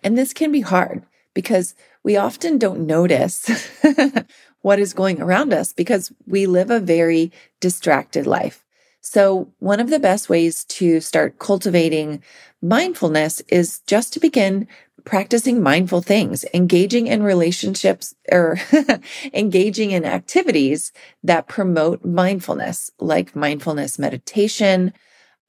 And 0.00 0.18
this 0.18 0.32
can 0.32 0.50
be 0.50 0.62
hard 0.62 1.06
because 1.32 1.76
we 2.02 2.16
often 2.16 2.58
don't 2.58 2.88
notice 2.88 3.48
what 4.62 4.80
is 4.80 4.94
going 4.94 5.22
around 5.22 5.52
us 5.52 5.72
because 5.72 6.12
we 6.26 6.46
live 6.46 6.72
a 6.72 6.80
very 6.80 7.30
distracted 7.60 8.26
life. 8.26 8.64
So 9.00 9.52
one 9.60 9.78
of 9.78 9.90
the 9.90 10.00
best 10.00 10.28
ways 10.28 10.64
to 10.64 11.00
start 11.00 11.38
cultivating 11.38 12.20
mindfulness 12.60 13.40
is 13.46 13.78
just 13.86 14.12
to 14.14 14.20
begin 14.20 14.66
practicing 15.04 15.62
mindful 15.62 16.02
things, 16.02 16.44
engaging 16.54 17.06
in 17.06 17.22
relationships 17.22 18.14
or 18.30 18.58
engaging 19.34 19.90
in 19.90 20.04
activities 20.04 20.92
that 21.22 21.48
promote 21.48 22.04
mindfulness, 22.04 22.90
like 22.98 23.36
mindfulness 23.36 23.98
meditation. 23.98 24.92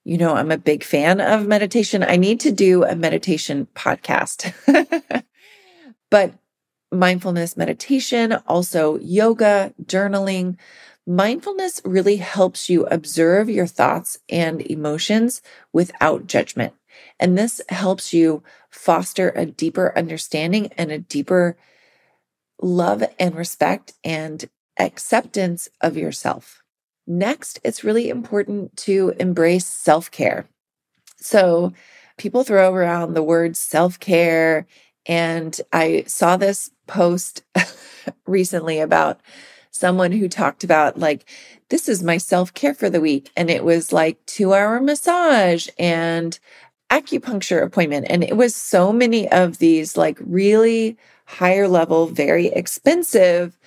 You 0.03 0.17
know, 0.17 0.35
I'm 0.35 0.51
a 0.51 0.57
big 0.57 0.83
fan 0.83 1.21
of 1.21 1.47
meditation. 1.47 2.03
I 2.03 2.17
need 2.17 2.39
to 2.41 2.51
do 2.51 2.83
a 2.83 2.95
meditation 2.95 3.67
podcast. 3.75 4.53
but 6.09 6.33
mindfulness 6.91 7.57
meditation, 7.57 8.33
also 8.47 8.99
yoga, 8.99 9.73
journaling, 9.83 10.57
mindfulness 11.05 11.81
really 11.83 12.17
helps 12.17 12.69
you 12.69 12.85
observe 12.87 13.49
your 13.49 13.67
thoughts 13.67 14.17
and 14.29 14.61
emotions 14.61 15.41
without 15.71 16.27
judgment. 16.27 16.73
And 17.19 17.37
this 17.37 17.61
helps 17.69 18.13
you 18.13 18.43
foster 18.69 19.29
a 19.29 19.45
deeper 19.45 19.97
understanding 19.97 20.71
and 20.77 20.91
a 20.91 20.99
deeper 20.99 21.57
love 22.61 23.03
and 23.19 23.35
respect 23.35 23.93
and 24.03 24.49
acceptance 24.79 25.69
of 25.81 25.97
yourself. 25.97 26.63
Next, 27.05 27.59
it's 27.63 27.83
really 27.83 28.09
important 28.09 28.75
to 28.77 29.13
embrace 29.19 29.65
self 29.65 30.09
care. 30.09 30.47
So, 31.17 31.73
people 32.17 32.43
throw 32.43 32.73
around 32.73 33.13
the 33.13 33.23
word 33.23 33.57
self 33.57 33.99
care, 33.99 34.65
and 35.05 35.59
I 35.73 36.05
saw 36.07 36.37
this 36.37 36.71
post 36.87 37.43
recently 38.25 38.79
about 38.79 39.19
someone 39.71 40.11
who 40.11 40.29
talked 40.29 40.63
about, 40.63 40.97
like, 40.97 41.25
this 41.69 41.89
is 41.89 42.03
my 42.03 42.17
self 42.17 42.53
care 42.53 42.73
for 42.73 42.89
the 42.89 43.01
week. 43.01 43.31
And 43.35 43.49
it 43.49 43.63
was 43.63 43.91
like 43.91 44.25
two 44.25 44.53
hour 44.53 44.79
massage 44.79 45.67
and 45.77 46.39
acupuncture 46.93 47.63
appointment. 47.63 48.05
And 48.09 48.23
it 48.23 48.37
was 48.37 48.55
so 48.55 48.93
many 48.93 49.29
of 49.31 49.57
these 49.57 49.97
like 49.97 50.17
really 50.21 50.97
higher 51.25 51.67
level, 51.67 52.07
very 52.07 52.47
expensive 52.47 53.57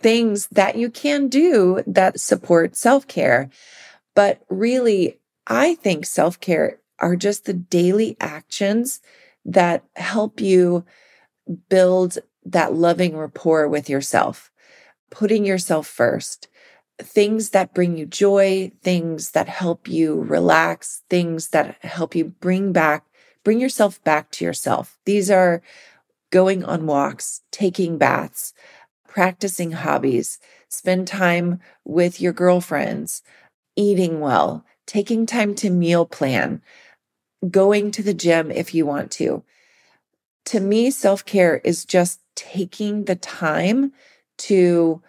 things 0.00 0.46
that 0.48 0.76
you 0.76 0.88
can 0.90 1.28
do 1.28 1.82
that 1.86 2.18
support 2.18 2.76
self 2.76 3.06
care. 3.06 3.50
But 4.14 4.40
really, 4.48 5.18
I 5.46 5.74
think 5.74 6.06
self 6.06 6.40
care 6.40 6.78
are 6.98 7.16
just 7.16 7.44
the 7.44 7.54
daily 7.54 8.16
actions 8.20 9.00
that 9.44 9.84
help 9.96 10.40
you 10.40 10.84
build 11.68 12.18
that 12.44 12.74
loving 12.74 13.16
rapport 13.16 13.68
with 13.68 13.90
yourself, 13.90 14.50
putting 15.10 15.44
yourself 15.44 15.86
first, 15.86 16.48
things 17.02 17.50
that 17.50 17.74
bring 17.74 17.96
you 17.96 18.06
joy, 18.06 18.70
things 18.82 19.32
that 19.32 19.48
help 19.48 19.88
you 19.88 20.22
relax, 20.22 21.02
things 21.10 21.48
that 21.48 21.76
help 21.84 22.14
you 22.14 22.24
bring 22.24 22.72
back, 22.72 23.06
bring 23.44 23.60
yourself 23.60 24.02
back 24.04 24.30
to 24.32 24.44
yourself. 24.44 24.98
These 25.04 25.30
are 25.30 25.62
going 26.30 26.64
on 26.64 26.86
walks, 26.86 27.42
taking 27.50 27.98
baths, 27.98 28.52
practicing 29.08 29.72
hobbies, 29.72 30.38
spend 30.68 31.08
time 31.08 31.60
with 31.84 32.20
your 32.20 32.32
girlfriends, 32.32 33.22
eating 33.76 34.20
well, 34.20 34.64
taking 34.86 35.26
time 35.26 35.54
to 35.56 35.70
meal 35.70 36.06
plan, 36.06 36.62
going 37.50 37.90
to 37.90 38.02
the 38.02 38.14
gym 38.14 38.50
if 38.50 38.74
you 38.74 38.86
want 38.86 39.10
to. 39.10 39.42
To 40.46 40.60
me, 40.60 40.90
self 40.90 41.24
care 41.24 41.58
is 41.64 41.84
just 41.84 42.20
taking 42.34 43.04
the 43.04 43.16
time 43.16 43.92
to 44.38 45.02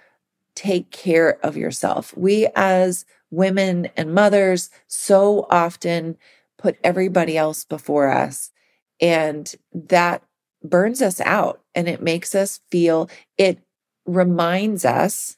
take 0.55 0.91
care 0.91 1.39
of 1.43 1.57
yourself. 1.57 2.15
We 2.15 2.47
as 2.55 3.05
women 3.29 3.89
and 3.95 4.13
mothers 4.13 4.69
so 4.87 5.47
often 5.49 6.17
put 6.57 6.77
everybody 6.83 7.37
else 7.37 7.63
before 7.63 8.09
us. 8.09 8.51
And 8.99 9.53
that 9.73 10.23
burns 10.63 11.01
us 11.01 11.19
out 11.21 11.61
and 11.73 11.87
it 11.87 12.03
makes 12.03 12.35
us 12.35 12.59
feel, 12.69 13.09
it 13.37 13.59
reminds 14.05 14.85
us 14.85 15.37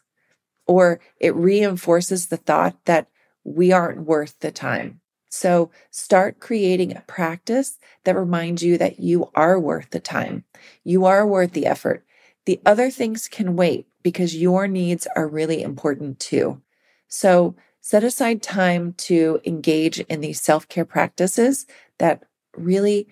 or 0.66 1.00
it 1.20 1.36
reinforces 1.36 2.28
the 2.28 2.38
thought 2.38 2.78
that 2.86 3.08
we 3.44 3.72
aren't 3.72 4.06
worth 4.06 4.40
the 4.40 4.52
time. 4.52 5.02
So 5.30 5.72
start 5.90 6.40
creating 6.40 6.96
a 6.96 7.04
practice 7.08 7.80
that 8.04 8.16
reminds 8.16 8.62
you 8.62 8.78
that 8.78 9.00
you 9.00 9.32
are 9.34 9.60
worth 9.60 9.90
the 9.90 10.00
time. 10.00 10.44
You 10.84 11.06
are 11.06 11.26
worth 11.26 11.54
the 11.54 11.66
effort. 11.66 12.06
The 12.46 12.62
other 12.66 12.92
things 12.92 13.28
can 13.28 13.56
wait 13.56 13.88
because 14.04 14.36
your 14.36 14.68
needs 14.68 15.08
are 15.16 15.28
really 15.28 15.64
important 15.64 16.20
too. 16.20 16.62
So 17.08 17.56
set 17.82 18.04
aside 18.04 18.42
time 18.42 18.94
to 18.94 19.40
engage 19.46 20.00
in 20.02 20.22
these 20.22 20.42
self 20.42 20.68
care 20.68 20.86
practices 20.86 21.66
that 22.00 22.24
really 22.56 23.08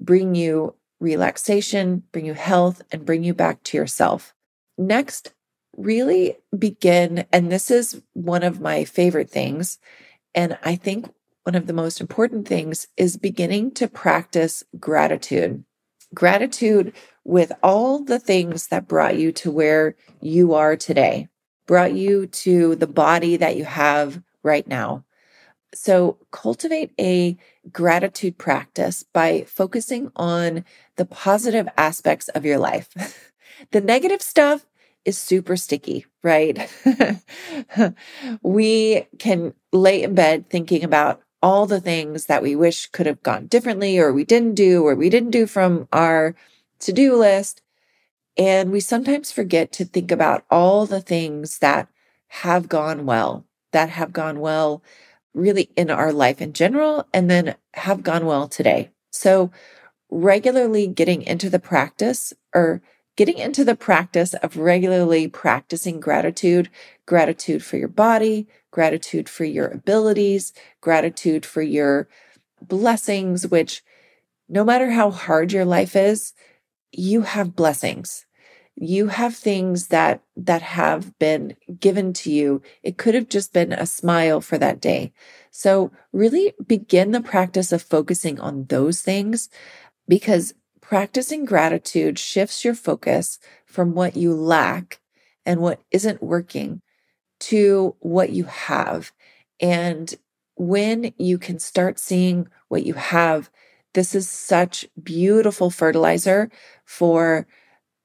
bring 0.00 0.34
you 0.34 0.74
relaxation, 1.00 2.02
bring 2.12 2.26
you 2.26 2.34
health, 2.34 2.82
and 2.92 3.04
bring 3.06 3.24
you 3.24 3.34
back 3.34 3.62
to 3.64 3.76
yourself. 3.76 4.34
Next, 4.76 5.32
really 5.76 6.36
begin, 6.56 7.26
and 7.32 7.50
this 7.50 7.70
is 7.70 8.02
one 8.12 8.42
of 8.42 8.60
my 8.60 8.84
favorite 8.84 9.30
things. 9.30 9.78
And 10.34 10.58
I 10.62 10.76
think 10.76 11.12
one 11.44 11.54
of 11.54 11.66
the 11.66 11.72
most 11.72 12.00
important 12.00 12.46
things 12.46 12.86
is 12.96 13.16
beginning 13.16 13.72
to 13.72 13.88
practice 13.88 14.62
gratitude. 14.78 15.64
Gratitude 16.14 16.92
with 17.24 17.52
all 17.62 18.02
the 18.02 18.18
things 18.18 18.68
that 18.68 18.88
brought 18.88 19.16
you 19.16 19.32
to 19.32 19.50
where 19.50 19.94
you 20.20 20.54
are 20.54 20.76
today, 20.76 21.28
brought 21.66 21.92
you 21.92 22.26
to 22.26 22.76
the 22.76 22.86
body 22.86 23.36
that 23.36 23.56
you 23.56 23.64
have 23.64 24.22
right 24.42 24.66
now. 24.66 25.04
So 25.74 26.18
cultivate 26.32 26.92
a 26.98 27.36
gratitude 27.70 28.38
practice 28.38 29.04
by 29.12 29.44
focusing 29.46 30.10
on 30.16 30.64
the 30.96 31.04
positive 31.04 31.68
aspects 31.76 32.28
of 32.28 32.44
your 32.44 32.58
life. 32.58 33.32
the 33.70 33.80
negative 33.80 34.22
stuff 34.22 34.66
is 35.04 35.16
super 35.16 35.56
sticky, 35.56 36.06
right? 36.22 36.70
we 38.42 39.06
can 39.18 39.54
lay 39.72 40.02
in 40.02 40.14
bed 40.14 40.50
thinking 40.50 40.82
about 40.84 41.22
all 41.42 41.66
the 41.66 41.80
things 41.80 42.26
that 42.26 42.42
we 42.42 42.54
wish 42.54 42.86
could 42.88 43.06
have 43.06 43.22
gone 43.22 43.46
differently 43.46 43.98
or 43.98 44.12
we 44.12 44.24
didn't 44.24 44.54
do 44.54 44.86
or 44.86 44.94
we 44.94 45.08
didn't 45.08 45.30
do 45.30 45.46
from 45.46 45.88
our 45.92 46.34
to 46.80 46.92
do 46.92 47.16
list. 47.16 47.62
And 48.36 48.70
we 48.70 48.80
sometimes 48.80 49.32
forget 49.32 49.72
to 49.72 49.84
think 49.84 50.10
about 50.10 50.44
all 50.50 50.86
the 50.86 51.00
things 51.00 51.58
that 51.58 51.88
have 52.28 52.68
gone 52.68 53.06
well, 53.06 53.44
that 53.72 53.90
have 53.90 54.12
gone 54.12 54.40
well 54.40 54.82
really 55.34 55.70
in 55.76 55.90
our 55.90 56.12
life 56.12 56.40
in 56.40 56.52
general, 56.52 57.06
and 57.12 57.30
then 57.30 57.54
have 57.74 58.02
gone 58.02 58.26
well 58.26 58.48
today. 58.48 58.90
So, 59.12 59.50
regularly 60.10 60.88
getting 60.88 61.22
into 61.22 61.48
the 61.48 61.60
practice 61.60 62.32
or 62.52 62.82
getting 63.16 63.38
into 63.38 63.64
the 63.64 63.76
practice 63.76 64.34
of 64.34 64.56
regularly 64.56 65.28
practicing 65.28 66.00
gratitude, 66.00 66.68
gratitude 67.06 67.64
for 67.64 67.76
your 67.76 67.88
body, 67.88 68.48
gratitude 68.70 69.28
for 69.28 69.44
your 69.44 69.68
abilities, 69.68 70.52
gratitude 70.80 71.44
for 71.44 71.62
your 71.62 72.08
blessings, 72.62 73.46
which 73.46 73.82
no 74.48 74.64
matter 74.64 74.90
how 74.90 75.10
hard 75.10 75.52
your 75.52 75.64
life 75.64 75.94
is, 75.94 76.32
you 76.92 77.22
have 77.22 77.56
blessings. 77.56 78.26
You 78.76 79.08
have 79.08 79.34
things 79.36 79.88
that, 79.88 80.22
that 80.36 80.62
have 80.62 81.18
been 81.18 81.56
given 81.78 82.12
to 82.14 82.30
you. 82.30 82.62
It 82.82 82.96
could 82.96 83.14
have 83.14 83.28
just 83.28 83.52
been 83.52 83.72
a 83.72 83.86
smile 83.86 84.40
for 84.40 84.56
that 84.58 84.80
day. 84.80 85.12
So 85.50 85.92
really 86.12 86.54
begin 86.66 87.10
the 87.10 87.20
practice 87.20 87.72
of 87.72 87.82
focusing 87.82 88.40
on 88.40 88.64
those 88.64 89.02
things 89.02 89.50
because 90.08 90.54
practicing 90.80 91.44
gratitude 91.44 92.18
shifts 92.18 92.64
your 92.64 92.74
focus 92.74 93.38
from 93.66 93.94
what 93.94 94.16
you 94.16 94.34
lack 94.34 95.00
and 95.44 95.60
what 95.60 95.80
isn't 95.90 96.22
working 96.22 96.80
to 97.40 97.96
what 98.00 98.30
you 98.30 98.44
have. 98.44 99.12
And 99.60 100.14
when 100.56 101.12
you 101.16 101.38
can 101.38 101.58
start 101.58 101.98
seeing 101.98 102.48
what 102.68 102.84
you 102.84 102.94
have, 102.94 103.50
this 103.94 104.14
is 104.14 104.28
such 104.28 104.86
beautiful 105.02 105.70
fertilizer 105.70 106.50
for 106.84 107.46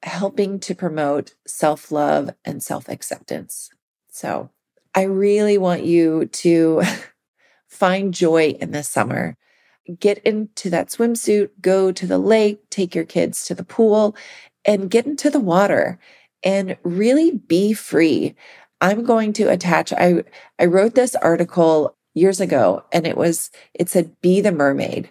helping 0.02 0.60
to 0.60 0.74
promote 0.74 1.34
self 1.46 1.90
love 1.90 2.30
and 2.44 2.62
self 2.62 2.88
acceptance. 2.88 3.70
So 4.10 4.50
I 4.94 5.02
really 5.02 5.58
want 5.58 5.84
you 5.84 6.26
to 6.26 6.82
find 7.68 8.14
joy 8.14 8.56
in 8.60 8.70
this 8.70 8.88
summer. 8.88 9.36
Get 10.00 10.18
into 10.18 10.68
that 10.70 10.88
swimsuit, 10.88 11.50
go 11.60 11.92
to 11.92 12.06
the 12.06 12.18
lake, 12.18 12.68
take 12.70 12.94
your 12.94 13.04
kids 13.04 13.44
to 13.44 13.54
the 13.54 13.64
pool, 13.64 14.16
and 14.64 14.90
get 14.90 15.06
into 15.06 15.30
the 15.30 15.38
water 15.40 15.98
and 16.42 16.76
really 16.82 17.30
be 17.30 17.72
free. 17.72 18.34
I'm 18.80 19.04
going 19.04 19.32
to 19.34 19.50
attach, 19.50 19.92
I, 19.92 20.24
I 20.58 20.64
wrote 20.64 20.94
this 20.94 21.14
article 21.14 21.96
years 22.14 22.40
ago 22.40 22.84
and 22.92 23.06
it 23.06 23.16
was, 23.16 23.50
it 23.74 23.88
said, 23.88 24.20
be 24.20 24.40
the 24.40 24.52
mermaid. 24.52 25.10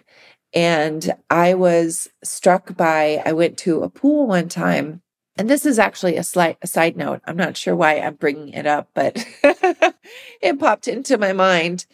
And 0.56 1.14
I 1.28 1.52
was 1.52 2.08
struck 2.24 2.74
by, 2.78 3.22
I 3.26 3.32
went 3.32 3.58
to 3.58 3.82
a 3.82 3.90
pool 3.90 4.26
one 4.26 4.48
time. 4.48 5.02
And 5.36 5.50
this 5.50 5.66
is 5.66 5.78
actually 5.78 6.16
a 6.16 6.22
slight 6.22 6.56
a 6.62 6.66
side 6.66 6.96
note. 6.96 7.20
I'm 7.26 7.36
not 7.36 7.58
sure 7.58 7.76
why 7.76 8.00
I'm 8.00 8.14
bringing 8.14 8.54
it 8.54 8.66
up, 8.66 8.88
but 8.94 9.22
it 10.40 10.58
popped 10.58 10.88
into 10.88 11.18
my 11.18 11.34
mind. 11.34 11.84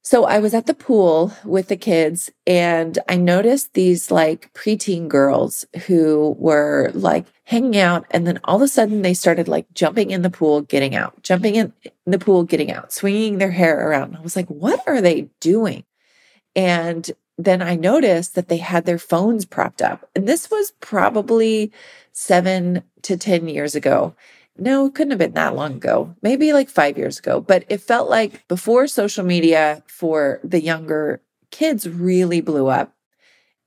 So 0.00 0.24
I 0.24 0.38
was 0.38 0.54
at 0.54 0.64
the 0.64 0.72
pool 0.72 1.30
with 1.44 1.68
the 1.68 1.76
kids 1.76 2.30
and 2.46 2.98
I 3.06 3.16
noticed 3.16 3.74
these 3.74 4.10
like 4.10 4.50
preteen 4.54 5.08
girls 5.08 5.66
who 5.86 6.34
were 6.38 6.90
like 6.94 7.26
hanging 7.44 7.76
out. 7.76 8.06
And 8.12 8.26
then 8.26 8.40
all 8.44 8.56
of 8.56 8.62
a 8.62 8.68
sudden 8.68 9.02
they 9.02 9.12
started 9.12 9.46
like 9.46 9.66
jumping 9.74 10.10
in 10.10 10.22
the 10.22 10.30
pool, 10.30 10.62
getting 10.62 10.94
out, 10.94 11.22
jumping 11.22 11.56
in 11.56 11.74
the 12.06 12.18
pool, 12.18 12.44
getting 12.44 12.72
out, 12.72 12.94
swinging 12.94 13.36
their 13.36 13.50
hair 13.50 13.90
around. 13.90 14.16
I 14.16 14.22
was 14.22 14.36
like, 14.36 14.48
what 14.48 14.80
are 14.86 15.02
they 15.02 15.28
doing? 15.40 15.84
And 16.54 17.10
then 17.38 17.62
I 17.62 17.76
noticed 17.76 18.34
that 18.34 18.48
they 18.48 18.56
had 18.58 18.86
their 18.86 18.98
phones 18.98 19.44
propped 19.44 19.82
up. 19.82 20.08
And 20.14 20.26
this 20.26 20.50
was 20.50 20.72
probably 20.80 21.72
seven 22.12 22.82
to 23.02 23.16
10 23.16 23.48
years 23.48 23.74
ago 23.74 24.14
no, 24.58 24.86
it 24.86 24.94
couldn't 24.94 25.10
have 25.10 25.18
been 25.18 25.32
that 25.32 25.54
long 25.54 25.74
ago, 25.74 26.14
maybe 26.22 26.52
like 26.52 26.68
five 26.68 26.96
years 26.96 27.18
ago, 27.18 27.40
but 27.40 27.64
it 27.68 27.80
felt 27.80 28.08
like 28.08 28.46
before 28.48 28.86
social 28.86 29.24
media 29.24 29.82
for 29.86 30.40
the 30.42 30.60
younger 30.60 31.20
kids 31.50 31.88
really 31.88 32.40
blew 32.40 32.68
up. 32.68 32.94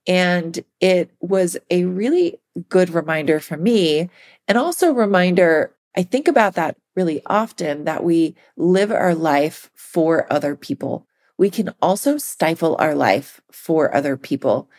And 0.07 0.59
it 0.79 1.11
was 1.19 1.57
a 1.69 1.85
really 1.85 2.39
good 2.69 2.89
reminder 2.89 3.39
for 3.39 3.57
me. 3.57 4.09
And 4.47 4.57
also, 4.57 4.91
reminder, 4.91 5.75
I 5.95 6.03
think 6.03 6.27
about 6.27 6.55
that 6.55 6.77
really 6.95 7.21
often 7.25 7.85
that 7.85 8.03
we 8.03 8.35
live 8.57 8.91
our 8.91 9.13
life 9.13 9.69
for 9.75 10.31
other 10.31 10.55
people. 10.55 11.05
We 11.39 11.49
can 11.49 11.73
also 11.81 12.17
stifle 12.17 12.75
our 12.79 12.93
life 12.93 13.39
for 13.49 13.95
other 13.95 14.17
people. 14.17 14.69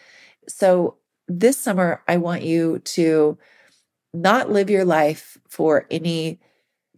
So, 0.46 0.98
this 1.26 1.56
summer, 1.56 2.02
I 2.06 2.18
want 2.18 2.42
you 2.42 2.80
to 2.80 3.38
not 4.12 4.50
live 4.50 4.68
your 4.68 4.84
life 4.84 5.38
for 5.48 5.86
any 5.90 6.38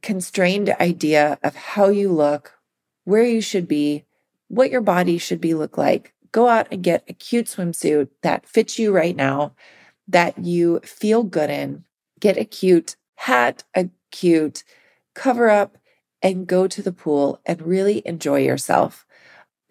constrained 0.03 0.75
idea 0.81 1.39
of 1.45 1.55
how 1.55 1.91
you 1.91 2.11
look, 2.11 2.59
where 3.05 3.23
you 3.23 3.41
should 3.41 3.69
be, 3.69 4.05
what 4.49 4.73
your 4.73 4.81
body 4.81 5.17
should 5.17 5.41
be 5.41 5.55
look 5.55 5.79
like. 5.79 6.13
Go 6.33 6.49
out 6.49 6.67
and 6.73 6.83
get 6.83 7.05
a 7.07 7.13
cute 7.13 7.47
swimsuit 7.47 8.09
that 8.23 8.49
fits 8.49 8.81
you 8.81 8.91
right 8.91 9.15
now, 9.15 9.55
that 10.09 10.39
you 10.39 10.81
feel 10.81 11.23
good 11.23 11.51
in. 11.51 11.85
Get 12.19 12.37
a 12.37 12.45
cute 12.45 12.97
hat, 13.15 13.63
a 13.77 13.91
cute 14.11 14.65
cover 15.15 15.49
up, 15.51 15.79
and 16.21 16.49
go 16.49 16.67
to 16.67 16.83
the 16.83 16.93
pool 16.93 17.41
and 17.47 17.63
really 17.63 18.03
enjoy 18.05 18.41
yourself 18.41 19.07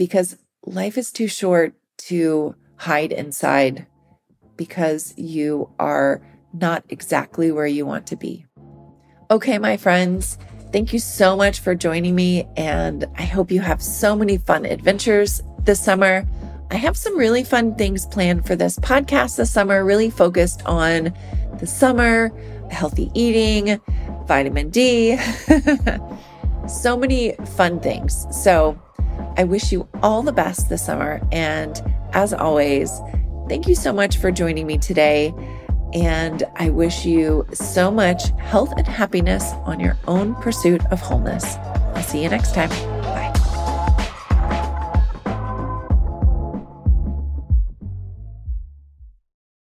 because 0.01 0.35
life 0.65 0.97
is 0.97 1.11
too 1.11 1.27
short 1.27 1.75
to 1.95 2.55
hide 2.77 3.11
inside 3.11 3.85
because 4.55 5.13
you 5.15 5.69
are 5.77 6.19
not 6.53 6.83
exactly 6.89 7.51
where 7.51 7.67
you 7.67 7.85
want 7.85 8.07
to 8.07 8.15
be. 8.15 8.43
Okay, 9.29 9.59
my 9.59 9.77
friends, 9.77 10.39
thank 10.73 10.91
you 10.91 10.97
so 10.97 11.35
much 11.35 11.59
for 11.59 11.75
joining 11.75 12.15
me. 12.15 12.47
And 12.57 13.05
I 13.15 13.25
hope 13.25 13.51
you 13.51 13.61
have 13.61 13.79
so 13.79 14.15
many 14.15 14.39
fun 14.39 14.65
adventures 14.65 15.39
this 15.65 15.79
summer. 15.79 16.27
I 16.71 16.77
have 16.77 16.97
some 16.97 17.15
really 17.15 17.43
fun 17.43 17.75
things 17.75 18.07
planned 18.07 18.47
for 18.47 18.55
this 18.55 18.79
podcast 18.79 19.37
this 19.37 19.51
summer, 19.51 19.85
really 19.85 20.09
focused 20.09 20.63
on 20.65 21.13
the 21.59 21.67
summer, 21.67 22.31
healthy 22.71 23.11
eating, 23.13 23.79
vitamin 24.25 24.71
D, 24.71 25.19
so 26.67 26.97
many 26.97 27.33
fun 27.55 27.79
things. 27.79 28.25
So 28.31 28.81
I 29.37 29.43
wish 29.43 29.71
you 29.71 29.87
all 30.01 30.21
the 30.21 30.31
best 30.31 30.69
this 30.69 30.85
summer. 30.85 31.21
And 31.31 31.81
as 32.13 32.33
always, 32.33 32.91
thank 33.47 33.67
you 33.67 33.75
so 33.75 33.93
much 33.93 34.17
for 34.17 34.31
joining 34.31 34.67
me 34.67 34.77
today. 34.77 35.33
And 35.93 36.43
I 36.55 36.69
wish 36.69 37.05
you 37.05 37.45
so 37.53 37.91
much 37.91 38.29
health 38.37 38.73
and 38.77 38.87
happiness 38.87 39.51
on 39.65 39.79
your 39.79 39.97
own 40.07 40.35
pursuit 40.35 40.85
of 40.87 40.99
wholeness. 40.99 41.55
I'll 41.95 42.03
see 42.03 42.23
you 42.23 42.29
next 42.29 42.53
time. 42.53 42.69